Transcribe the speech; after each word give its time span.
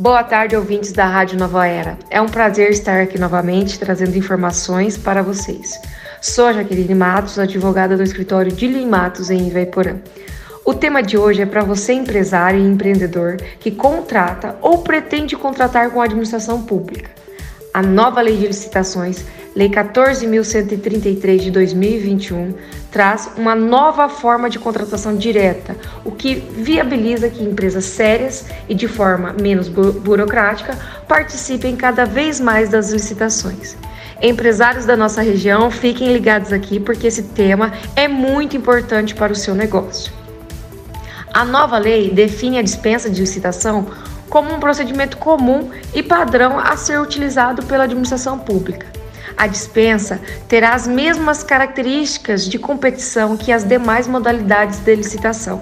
Boa 0.00 0.22
tarde, 0.22 0.54
ouvintes 0.54 0.92
da 0.92 1.06
Rádio 1.06 1.36
Nova 1.36 1.66
Era. 1.66 1.98
É 2.08 2.22
um 2.22 2.28
prazer 2.28 2.70
estar 2.70 3.00
aqui 3.00 3.18
novamente 3.18 3.80
trazendo 3.80 4.16
informações 4.16 4.96
para 4.96 5.24
vocês. 5.24 5.72
Sou 6.22 6.52
Jaqueline 6.52 6.94
Matos, 6.94 7.36
advogada 7.36 7.96
do 7.96 8.04
escritório 8.04 8.52
de 8.52 8.68
Matos 8.86 9.28
em 9.28 9.48
Ivaiporã. 9.48 9.96
O 10.64 10.72
tema 10.72 11.02
de 11.02 11.18
hoje 11.18 11.42
é 11.42 11.46
para 11.46 11.64
você, 11.64 11.94
empresário 11.94 12.60
e 12.60 12.64
empreendedor 12.64 13.38
que 13.58 13.72
contrata 13.72 14.56
ou 14.62 14.78
pretende 14.82 15.34
contratar 15.34 15.90
com 15.90 16.00
a 16.00 16.04
administração 16.04 16.62
pública. 16.62 17.10
A 17.74 17.82
nova 17.82 18.20
lei 18.20 18.36
de 18.36 18.46
licitações 18.46 19.24
Lei 19.58 19.68
14.133 19.68 21.38
de 21.40 21.50
2021 21.50 22.54
traz 22.92 23.28
uma 23.36 23.56
nova 23.56 24.08
forma 24.08 24.48
de 24.48 24.56
contratação 24.56 25.16
direta, 25.16 25.74
o 26.04 26.12
que 26.12 26.36
viabiliza 26.36 27.28
que 27.28 27.42
empresas 27.42 27.84
sérias 27.84 28.46
e 28.68 28.74
de 28.74 28.86
forma 28.86 29.32
menos 29.32 29.68
bu 29.68 29.94
burocrática 29.94 30.78
participem 31.08 31.74
cada 31.74 32.04
vez 32.04 32.38
mais 32.38 32.68
das 32.68 32.92
licitações. 32.92 33.76
Empresários 34.22 34.86
da 34.86 34.96
nossa 34.96 35.22
região, 35.22 35.72
fiquem 35.72 36.12
ligados 36.12 36.52
aqui 36.52 36.78
porque 36.78 37.08
esse 37.08 37.24
tema 37.24 37.72
é 37.96 38.06
muito 38.06 38.56
importante 38.56 39.12
para 39.12 39.32
o 39.32 39.36
seu 39.36 39.56
negócio. 39.56 40.12
A 41.34 41.44
nova 41.44 41.78
lei 41.78 42.12
define 42.12 42.60
a 42.60 42.62
dispensa 42.62 43.10
de 43.10 43.20
licitação 43.20 43.88
como 44.30 44.54
um 44.54 44.60
procedimento 44.60 45.16
comum 45.16 45.68
e 45.92 46.00
padrão 46.00 46.60
a 46.60 46.76
ser 46.76 47.00
utilizado 47.00 47.64
pela 47.64 47.82
administração 47.82 48.38
pública. 48.38 48.97
A 49.36 49.46
dispensa 49.46 50.20
terá 50.48 50.74
as 50.74 50.86
mesmas 50.86 51.42
características 51.42 52.48
de 52.48 52.58
competição 52.58 53.36
que 53.36 53.52
as 53.52 53.64
demais 53.64 54.06
modalidades 54.06 54.78
de 54.80 54.94
licitação. 54.94 55.60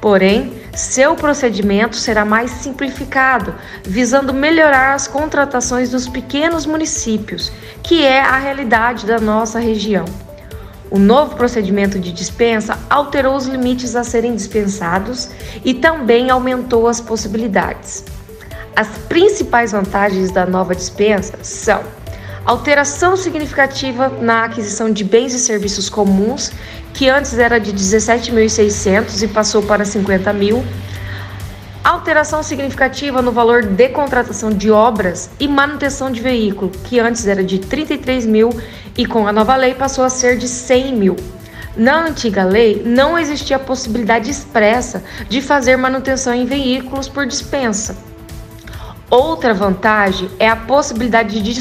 Porém, 0.00 0.52
seu 0.74 1.16
procedimento 1.16 1.96
será 1.96 2.24
mais 2.24 2.50
simplificado, 2.50 3.54
visando 3.82 4.32
melhorar 4.32 4.94
as 4.94 5.08
contratações 5.08 5.90
dos 5.90 6.08
pequenos 6.08 6.66
municípios, 6.66 7.50
que 7.82 8.04
é 8.04 8.20
a 8.20 8.36
realidade 8.36 9.06
da 9.06 9.18
nossa 9.18 9.58
região. 9.58 10.04
O 10.90 10.98
novo 10.98 11.34
procedimento 11.34 11.98
de 11.98 12.12
dispensa 12.12 12.78
alterou 12.88 13.34
os 13.34 13.46
limites 13.46 13.96
a 13.96 14.04
serem 14.04 14.36
dispensados 14.36 15.30
e 15.64 15.74
também 15.74 16.30
aumentou 16.30 16.86
as 16.86 17.00
possibilidades. 17.00 18.04
As 18.76 18.86
principais 19.08 19.72
vantagens 19.72 20.30
da 20.30 20.46
nova 20.46 20.74
dispensa 20.74 21.38
são 21.42 21.82
alteração 22.46 23.16
significativa 23.16 24.08
na 24.08 24.44
aquisição 24.44 24.88
de 24.90 25.02
bens 25.02 25.34
e 25.34 25.38
serviços 25.40 25.90
comuns, 25.90 26.52
que 26.94 27.08
antes 27.08 27.36
era 27.36 27.58
de 27.58 27.72
17.600 27.72 29.20
e 29.22 29.28
passou 29.28 29.62
para 29.64 29.84
50 29.84 30.32
mil. 30.32 30.64
Alteração 31.82 32.42
significativa 32.42 33.20
no 33.20 33.32
valor 33.32 33.64
de 33.64 33.88
contratação 33.88 34.50
de 34.50 34.70
obras 34.70 35.28
e 35.40 35.48
manutenção 35.48 36.10
de 36.10 36.20
veículo, 36.20 36.70
que 36.84 37.00
antes 37.00 37.26
era 37.26 37.42
de 37.42 37.58
33 37.58 38.24
mil 38.26 38.50
e 38.96 39.04
com 39.04 39.26
a 39.26 39.32
nova 39.32 39.56
lei 39.56 39.74
passou 39.74 40.04
a 40.04 40.08
ser 40.08 40.38
de 40.38 40.48
100 40.48 40.96
mil. 40.96 41.16
Na 41.76 42.06
antiga 42.06 42.44
lei, 42.44 42.82
não 42.84 43.18
existia 43.18 43.56
a 43.56 43.60
possibilidade 43.60 44.30
expressa 44.30 45.04
de 45.28 45.42
fazer 45.42 45.76
manutenção 45.76 46.32
em 46.32 46.46
veículos 46.46 47.08
por 47.08 47.26
dispensa. 47.26 48.15
Outra 49.16 49.54
vantagem 49.54 50.28
é 50.38 50.46
a 50.46 50.54
possibilidade 50.54 51.40
de 51.40 51.54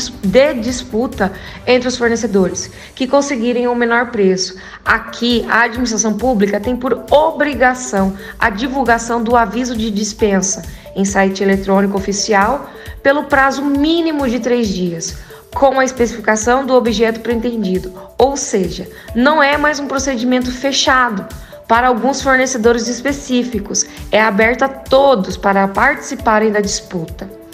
disputa 0.61 1.31
entre 1.65 1.87
os 1.87 1.95
fornecedores 1.95 2.69
que 2.93 3.07
conseguirem 3.07 3.65
o 3.65 3.71
um 3.71 3.75
menor 3.75 4.11
preço. 4.11 4.57
Aqui, 4.83 5.45
a 5.49 5.61
administração 5.61 6.17
pública 6.17 6.59
tem 6.59 6.75
por 6.75 7.05
obrigação 7.09 8.13
a 8.37 8.49
divulgação 8.49 9.23
do 9.23 9.37
aviso 9.37 9.73
de 9.73 9.89
dispensa 9.89 10.63
em 10.97 11.05
site 11.05 11.43
eletrônico 11.43 11.97
oficial 11.97 12.69
pelo 13.01 13.23
prazo 13.23 13.63
mínimo 13.63 14.27
de 14.27 14.41
três 14.41 14.67
dias, 14.67 15.15
com 15.53 15.79
a 15.79 15.85
especificação 15.85 16.65
do 16.65 16.73
objeto 16.73 17.21
pretendido, 17.21 17.93
ou 18.17 18.35
seja, 18.35 18.85
não 19.15 19.41
é 19.41 19.55
mais 19.55 19.79
um 19.79 19.87
procedimento 19.87 20.51
fechado 20.51 21.25
para 21.69 21.87
alguns 21.87 22.21
fornecedores 22.21 22.89
específicos, 22.89 23.85
é 24.11 24.21
aberto 24.21 24.63
a 24.63 24.67
todos 24.67 25.37
para 25.37 25.65
participarem 25.69 26.51
da 26.51 26.59
disputa. 26.59 27.44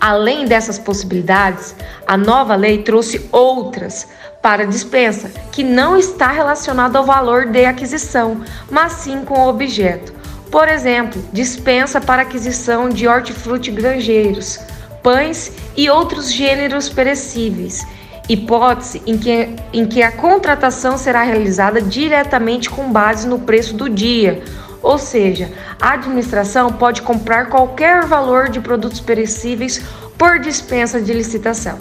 Além 0.00 0.46
dessas 0.46 0.78
possibilidades, 0.78 1.74
a 2.06 2.16
nova 2.16 2.56
lei 2.56 2.82
trouxe 2.82 3.28
outras 3.30 4.08
para 4.40 4.66
dispensa, 4.66 5.30
que 5.52 5.62
não 5.62 5.96
está 5.96 6.28
relacionado 6.28 6.96
ao 6.96 7.04
valor 7.04 7.46
de 7.46 7.66
aquisição, 7.66 8.40
mas 8.70 8.92
sim 8.92 9.24
com 9.24 9.40
o 9.40 9.48
objeto. 9.48 10.14
Por 10.50 10.68
exemplo, 10.68 11.22
dispensa 11.32 12.00
para 12.00 12.22
aquisição 12.22 12.88
de 12.88 13.06
hortifruti 13.06 13.70
granjeiros, 13.70 14.58
pães 15.02 15.52
e 15.76 15.90
outros 15.90 16.32
gêneros 16.32 16.88
perecíveis 16.88 17.86
hipótese 18.30 19.02
em 19.06 19.18
que, 19.18 19.56
em 19.72 19.84
que 19.86 20.02
a 20.02 20.12
contratação 20.12 20.96
será 20.96 21.24
realizada 21.24 21.82
diretamente 21.82 22.70
com 22.70 22.92
base 22.92 23.26
no 23.26 23.40
preço 23.40 23.74
do 23.74 23.88
dia, 23.88 24.40
ou 24.82 24.98
seja, 24.98 25.50
a 25.80 25.92
administração 25.92 26.72
pode 26.72 27.02
comprar 27.02 27.46
qualquer 27.46 28.04
valor 28.04 28.48
de 28.48 28.60
produtos 28.60 29.00
perecíveis 29.00 29.82
por 30.16 30.38
dispensa 30.38 31.00
de 31.00 31.12
licitação. 31.12 31.78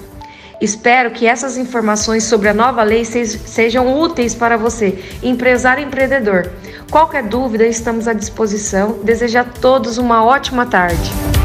Espero 0.62 1.12
que 1.12 1.26
essas 1.26 1.58
informações 1.58 2.26
sobre 2.26 2.50
a 2.50 2.54
nova 2.54 2.84
lei 2.84 3.06
sejam 3.06 3.98
úteis 3.98 4.36
para 4.36 4.58
você, 4.58 5.00
empresário 5.24 5.82
e 5.82 5.86
empreendedor. 5.86 6.52
Qualquer 6.92 7.24
dúvida, 7.24 7.66
estamos 7.66 8.08
à 8.08 8.14
disposição. 8.14 9.00
Desejo 9.04 9.40
a 9.40 9.44
todos 9.44 9.98
uma 9.98 10.24
ótima 10.24 10.66
tarde. 10.66 11.39